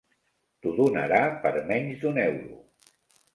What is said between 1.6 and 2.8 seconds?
menys d'un euro.